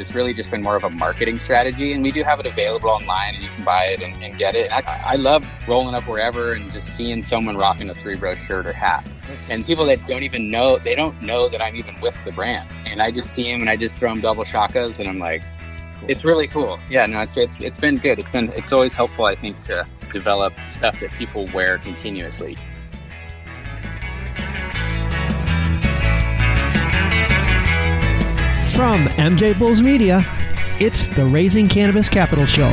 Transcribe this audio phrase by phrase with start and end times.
[0.00, 1.92] but it's really just been more of a marketing strategy.
[1.92, 4.54] And we do have it available online and you can buy it and, and get
[4.54, 4.72] it.
[4.72, 8.66] I, I, love rolling up wherever and just seeing someone rocking a Three Bros shirt
[8.66, 9.06] or hat.
[9.50, 12.66] And people that don't even know, they don't know that I'm even with the brand.
[12.86, 15.42] And I just see them and I just throw them double shakas and I'm like,
[16.08, 16.78] it's really cool.
[16.88, 18.18] Yeah, no, it's, it's, it's been good.
[18.18, 22.56] It's been, it's always helpful, I think, to develop stuff that people wear continuously.
[28.74, 30.24] From MJ Bulls Media,
[30.80, 32.72] it's the Raising Cannabis Capital Show.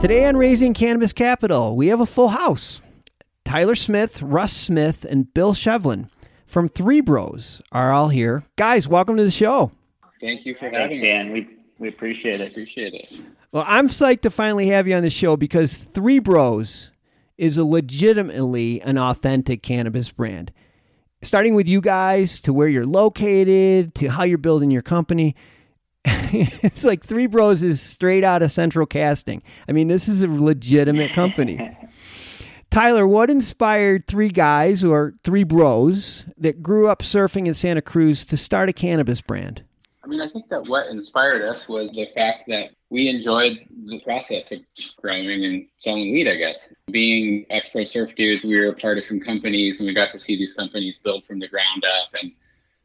[0.00, 2.80] Today on Raising Cannabis Capital, we have a full house.
[3.44, 6.08] Tyler Smith, Russ Smith, and Bill Shevlin
[6.46, 8.44] from Three Bros are all here.
[8.56, 9.72] Guys, welcome to the show.
[10.24, 11.32] Thank you for having us, Dan.
[11.32, 11.46] We
[11.78, 12.50] we appreciate it.
[12.50, 13.12] Appreciate it.
[13.52, 16.92] Well, I'm psyched to finally have you on the show because Three Bros
[17.36, 20.50] is a legitimately an authentic cannabis brand.
[21.20, 25.36] Starting with you guys to where you're located to how you're building your company.
[26.06, 29.42] it's like Three Bros is straight out of Central Casting.
[29.68, 31.76] I mean, this is a legitimate company.
[32.70, 38.24] Tyler, what inspired three guys or three bros that grew up surfing in Santa Cruz
[38.24, 39.62] to start a cannabis brand?
[40.04, 44.00] I mean, I think that what inspired us was the fact that we enjoyed the
[44.00, 44.60] process of
[45.00, 46.68] growing and selling weed, I guess.
[46.90, 50.36] Being expert surf dudes, we were part of some companies and we got to see
[50.36, 52.10] these companies build from the ground up.
[52.20, 52.32] And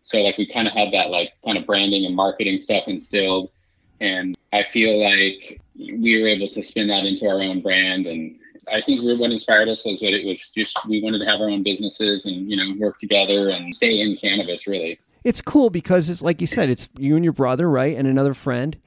[0.01, 3.51] so, like, we kind of had that, like, kind of branding and marketing stuff instilled.
[3.99, 8.07] And I feel like we were able to spin that into our own brand.
[8.07, 8.39] And
[8.71, 11.49] I think what inspired us was that it was just we wanted to have our
[11.49, 16.09] own businesses and, you know, work together and stay in cannabis, really it's cool because
[16.09, 18.77] it's like you said, it's you and your brother, right, and another friend.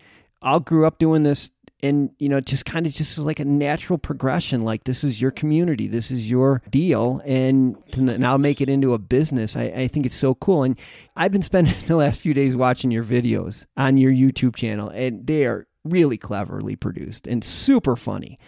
[0.40, 1.50] All grew up doing this,
[1.82, 4.64] and you know, just kind of just like a natural progression.
[4.64, 8.98] Like this is your community, this is your deal, and now make it into a
[8.98, 9.56] business.
[9.56, 10.64] I, I think it's so cool.
[10.64, 10.78] And
[11.16, 15.26] I've been spending the last few days watching your videos on your YouTube channel, and
[15.26, 18.38] they are really cleverly produced and super funny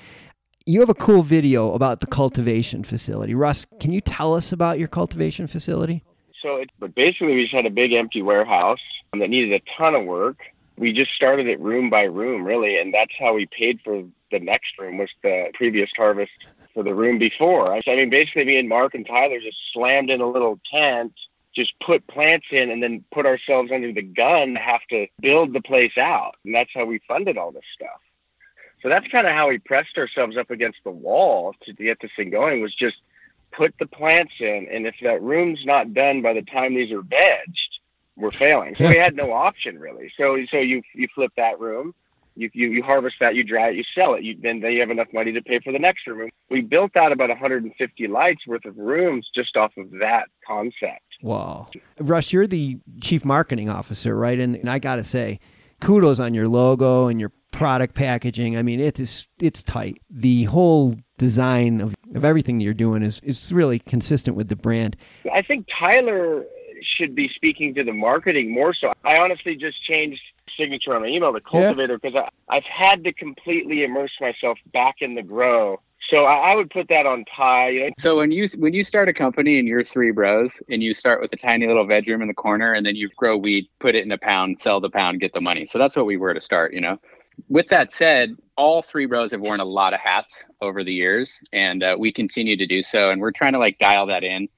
[0.66, 3.34] you have a cool video about the cultivation facility.
[3.34, 6.02] Russ, can you tell us about your cultivation facility?
[6.44, 8.82] So, it, but basically, we just had a big empty warehouse
[9.18, 10.36] that needed a ton of work.
[10.76, 14.40] We just started it room by room, really, and that's how we paid for the
[14.40, 16.32] next room, was the previous harvest
[16.74, 17.72] for the room before.
[17.72, 21.14] I mean, basically, me and Mark and Tyler just slammed in a little tent,
[21.56, 25.54] just put plants in, and then put ourselves under the gun to have to build
[25.54, 26.34] the place out.
[26.44, 28.00] And that's how we funded all this stuff.
[28.82, 32.10] So that's kind of how we pressed ourselves up against the wall to get this
[32.14, 32.60] thing going.
[32.60, 32.96] Was just
[33.56, 37.02] put the plants in, and if that room's not done by the time these are
[37.02, 37.56] vegged,
[38.16, 38.74] we're failing.
[38.76, 40.12] So we had no option really.
[40.16, 41.94] So so you you flip that room,
[42.36, 44.22] you you, you harvest that, you dry it, you sell it.
[44.22, 46.30] You then you have enough money to pay for the next room.
[46.50, 51.02] We built out about 150 lights worth of rooms just off of that concept.
[51.22, 54.38] Wow, Russ, you're the chief marketing officer, right?
[54.38, 55.40] And, and I got to say,
[55.80, 58.56] kudos on your logo and your product packaging.
[58.56, 60.00] I mean, it is it's tight.
[60.10, 64.96] The whole design of, of everything you're doing is is really consistent with the brand.
[65.32, 66.44] I think Tyler
[66.82, 68.92] should be speaking to the marketing more so.
[69.04, 70.20] I honestly just changed
[70.56, 72.28] signature on my email to cultivator because yeah.
[72.48, 75.80] I've had to completely immerse myself back in the grow.
[76.14, 77.70] So I, I would put that on Ty.
[77.70, 77.88] You know?
[77.98, 81.20] So when you when you start a company and you're three bros and you start
[81.20, 84.04] with a tiny little bedroom in the corner and then you grow weed, put it
[84.04, 85.66] in a pound, sell the pound, get the money.
[85.66, 86.74] So that's what we were to start.
[86.74, 86.98] You know.
[87.48, 91.38] With that said, all three bros have worn a lot of hats over the years,
[91.52, 93.10] and uh, we continue to do so.
[93.10, 94.48] And we're trying to like dial that in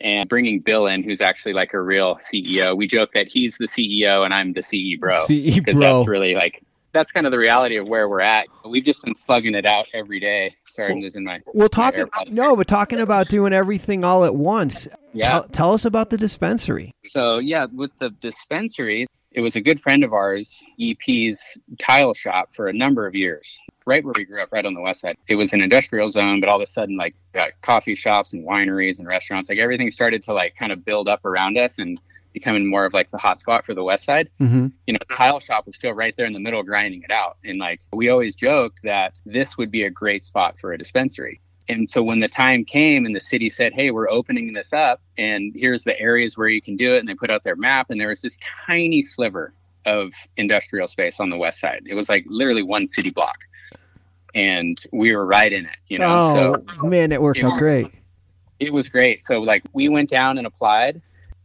[0.00, 2.76] and bringing Bill in, who's actually like a real CEO.
[2.76, 5.24] We joke that he's the CEO and I'm the CE bro.
[5.26, 5.74] CE bro.
[5.74, 8.46] That's really like that's kind of the reality of where we're at.
[8.64, 10.54] We've just been slugging it out every day.
[10.66, 11.40] Sorry, I'm losing my.
[11.52, 14.88] Well, talking no, but talking about doing everything all at once.
[15.12, 15.30] Yeah.
[15.30, 16.94] Tell, tell us about the dispensary.
[17.04, 22.54] So yeah, with the dispensary, it was a good friend of ours, EP's tile shop
[22.54, 25.16] for a number of years, right where we grew up, right on the west side.
[25.28, 27.14] It was an industrial zone, but all of a sudden, like
[27.60, 31.24] coffee shops and wineries and restaurants, like everything started to like kind of build up
[31.24, 32.00] around us and
[32.32, 34.30] becoming more of like the hot spot for the west side.
[34.40, 34.68] Mm-hmm.
[34.86, 37.36] You know, the tile shop was still right there in the middle, grinding it out.
[37.44, 41.40] And like we always joked that this would be a great spot for a dispensary.
[41.68, 45.00] And so when the time came and the city said, Hey, we're opening this up
[45.16, 46.98] and here's the areas where you can do it.
[46.98, 49.54] And they put out their map and there was this tiny sliver
[49.86, 51.82] of industrial space on the west side.
[51.86, 53.38] It was like literally one city block.
[54.34, 56.56] And we were right in it, you know.
[56.58, 57.86] Oh so man, it worked it out was, great.
[58.58, 59.24] It was great.
[59.24, 61.00] So like we went down and applied.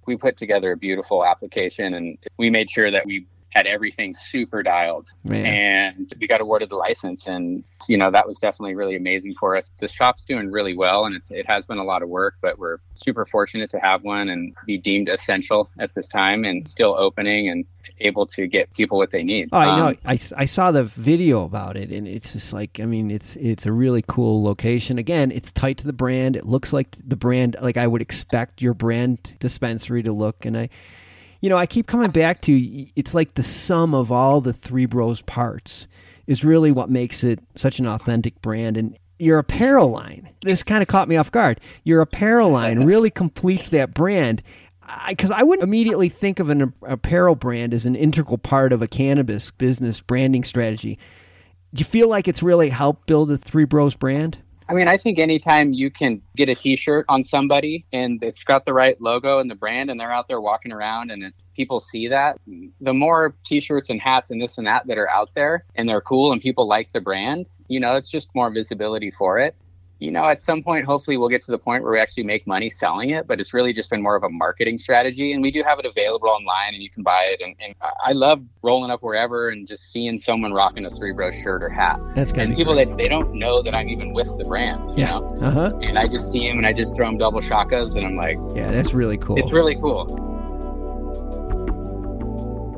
[0.06, 4.63] We put together a beautiful application and we made sure that we had everything super
[4.63, 5.07] dialed.
[5.24, 5.46] Man.
[5.46, 7.28] And we got awarded the license.
[7.28, 9.69] And, you know, that was definitely really amazing for us.
[9.80, 12.60] The shop's doing really well and it's, it has been a lot of work, but
[12.60, 16.96] we're super fortunate to have one and be deemed essential at this time and still
[16.98, 17.66] opening and
[18.00, 19.50] able to get people what they need.
[19.52, 19.88] Oh, I know.
[19.88, 23.36] Um, I, I saw the video about it, and it's just like I mean, it's
[23.38, 24.98] it's a really cool location.
[24.98, 26.36] Again, it's tight to the brand.
[26.36, 30.45] It looks like the brand, like I would expect your brand dispensary to look.
[30.45, 30.69] And I,
[31.42, 34.86] you know, I keep coming back to it's like the sum of all the Three
[34.86, 35.88] Bros parts
[36.28, 38.78] is really what makes it such an authentic brand.
[38.78, 41.60] And your apparel line, this kind of caught me off guard.
[41.84, 44.44] Your apparel line really completes that brand
[45.08, 48.82] because I, I wouldn't immediately think of an apparel brand as an integral part of
[48.82, 50.98] a cannabis business branding strategy.
[51.74, 54.40] Do you feel like it's really helped build the Three Bros brand?
[54.69, 58.66] I mean, I think anytime you can get a T-shirt on somebody and it's got
[58.66, 61.80] the right logo and the brand, and they're out there walking around, and it's people
[61.80, 62.38] see that,
[62.80, 66.01] the more T-shirts and hats and this and that that are out there, and they're
[66.01, 69.56] cool, and people like the brand, you know, it's just more visibility for it.
[70.00, 72.48] You know, at some point, hopefully, we'll get to the point where we actually make
[72.48, 75.34] money selling it, but it's really just been more of a marketing strategy.
[75.34, 77.42] And we do have it available online, and you can buy it.
[77.44, 81.36] And, and I love rolling up wherever and just seeing someone rocking a Three Bros
[81.36, 82.00] shirt or hat.
[82.16, 82.44] That's good.
[82.46, 85.19] And people that they don't know that I'm even with the brand, you Yeah.
[85.19, 85.78] know Uh huh.
[85.81, 88.38] and I just see him and I just throw him double shakas and I'm like,
[88.56, 89.38] Yeah, that's really cool.
[89.38, 90.07] it's really cool.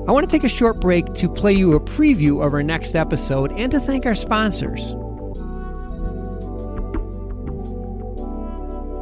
[0.07, 2.95] I want to take a short break to play you a preview of our next
[2.95, 4.95] episode and to thank our sponsors.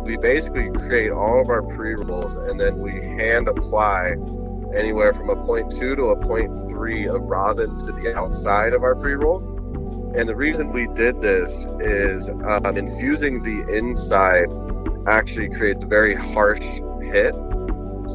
[0.09, 4.13] We basically create all of our pre-rolls and then we hand apply
[4.73, 9.37] anywhere from a 0.2 to a 0.3 of rosin to the outside of our pre-roll.
[10.17, 14.47] And the reason we did this is um, infusing the inside
[15.05, 16.63] actually creates a very harsh
[17.03, 17.35] hit.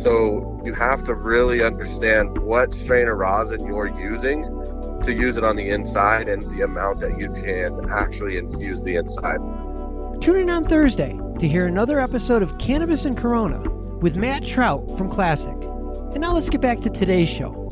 [0.02, 4.42] So you have to really understand what strain of rosin you're using
[5.04, 8.96] to use it on the inside and the amount that you can actually infuse the
[8.96, 9.38] inside.
[10.20, 13.60] Tune in on Thursday to hear another episode of Cannabis and Corona
[13.98, 15.54] with Matt Trout from Classic.
[16.12, 17.64] And now let's get back to today's show.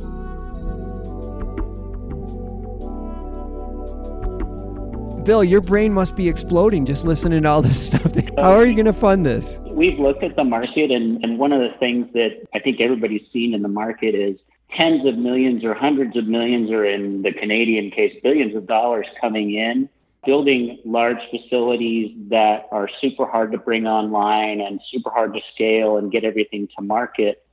[5.25, 8.13] Bill, your brain must be exploding just listening to all this stuff.
[8.37, 9.61] How are you going to fund this?
[9.71, 13.23] We've looked at the market, and, and one of the things that I think everybody's
[13.33, 14.37] seen in the market is
[14.77, 19.07] tens of millions or hundreds of millions, or in the Canadian case, billions of dollars
[19.21, 19.89] coming in,
[20.25, 25.97] building large facilities that are super hard to bring online and super hard to scale
[25.97, 27.45] and get everything to market.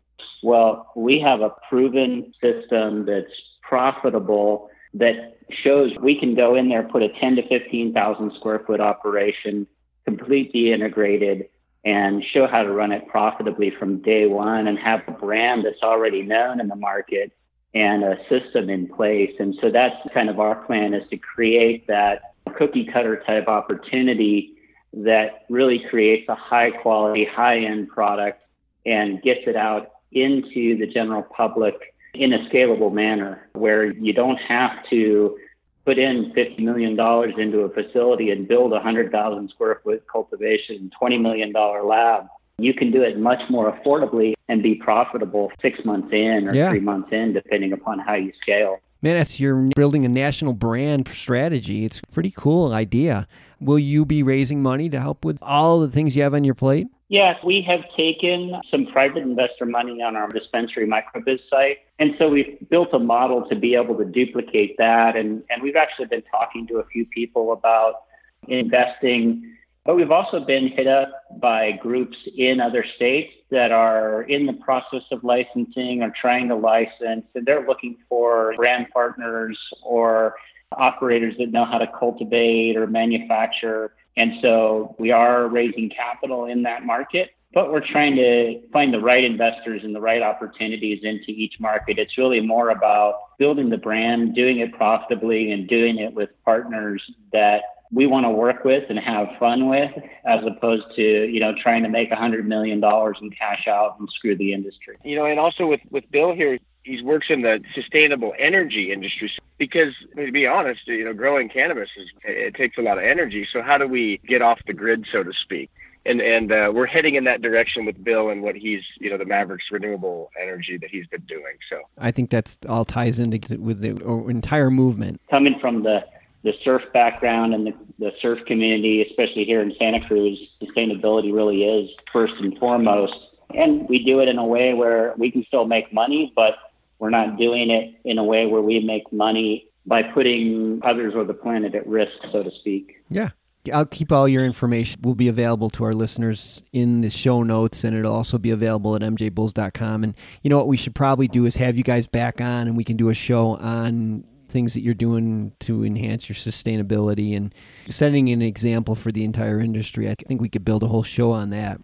[0.43, 3.31] Well, we have a proven system that's
[3.61, 8.79] profitable that shows we can go in there, put a 10 to 15,000 square foot
[8.79, 9.67] operation,
[10.05, 11.49] completely integrated,
[11.85, 15.81] and show how to run it profitably from day one and have a brand that's
[15.81, 17.31] already known in the market
[17.73, 19.31] and a system in place.
[19.39, 24.53] And so that's kind of our plan is to create that cookie cutter type opportunity
[24.93, 28.41] that really creates a high quality, high end product
[28.85, 31.75] and gets it out into the general public
[32.15, 35.37] in a scalable manner where you don't have to
[35.85, 36.91] put in $50 million
[37.39, 42.27] into a facility and build a 100,000 square foot cultivation, $20 million lab.
[42.57, 46.71] You can do it much more affordably and be profitable six months in or Yeah.
[46.71, 48.79] three months in, depending upon how you scale.
[49.01, 51.85] Man, that's you're building a national brand strategy.
[51.85, 53.27] It's a pretty cool idea.
[53.61, 56.53] Will you be raising money to help with all the things you have on your
[56.53, 56.87] plate?
[57.07, 61.77] Yes, we have taken some private investor money on our dispensary microbiz site.
[61.97, 65.15] And so we've built a model to be able to duplicate that.
[65.15, 68.03] And, and we've actually been talking to a few people about
[68.47, 69.55] investing.
[69.85, 71.09] But we've also been hit up
[71.39, 76.55] by groups in other states that are in the process of licensing or trying to
[76.55, 77.25] license.
[77.33, 80.35] And they're looking for brand partners or
[80.73, 83.93] operators that know how to cultivate or manufacture.
[84.17, 88.99] And so we are raising capital in that market, but we're trying to find the
[88.99, 91.97] right investors and the right opportunities into each market.
[91.97, 97.01] It's really more about building the brand, doing it profitably, and doing it with partners
[97.31, 99.91] that we want to work with and have fun with,
[100.25, 103.97] as opposed to you know trying to make a hundred million dollars and cash out
[103.99, 104.97] and screw the industry.
[105.03, 109.31] You know, and also with with Bill here, he works in the sustainable energy industry
[109.57, 113.47] because to be honest, you know, growing cannabis is it takes a lot of energy.
[113.51, 115.71] So how do we get off the grid, so to speak?
[116.05, 119.17] And and uh, we're heading in that direction with Bill and what he's you know
[119.17, 121.57] the Mavericks renewable energy that he's been doing.
[121.69, 123.97] So I think that's all ties into with the
[124.29, 125.19] entire movement.
[125.29, 126.01] Coming from the
[126.43, 131.63] the surf background and the, the surf community, especially here in Santa Cruz, sustainability really
[131.63, 133.13] is first and foremost.
[133.53, 136.53] And we do it in a way where we can still make money, but
[136.99, 141.23] We're not doing it in a way where we make money by putting others or
[141.23, 143.01] the planet at risk, so to speak.
[143.09, 143.29] Yeah.
[143.73, 147.83] I'll keep all your information will be available to our listeners in the show notes
[147.83, 151.45] and it'll also be available at mjbulls.com and you know what we should probably do
[151.45, 154.81] is have you guys back on and we can do a show on things that
[154.81, 157.53] you're doing to enhance your sustainability and
[157.89, 160.09] setting an example for the entire industry.
[160.09, 161.79] I think we could build a whole show on that.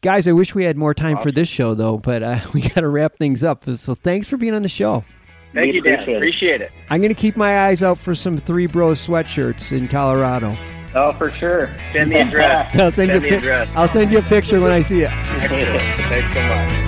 [0.00, 1.24] Guys, I wish we had more time awesome.
[1.24, 3.64] for this show though, but uh, we got to wrap things up.
[3.76, 5.04] So thanks for being on the show.
[5.54, 6.08] Thank we you, Dan.
[6.08, 6.72] Appreciate it.
[6.90, 10.56] I'm going to keep my eyes out for some Three Bros sweatshirts in Colorado.
[10.94, 11.70] Oh, for sure.
[11.92, 12.74] Send the address.
[12.74, 13.68] I'll send, send you a address.
[13.74, 15.10] I'll send you a picture when I see it.
[16.08, 16.87] Thanks so much.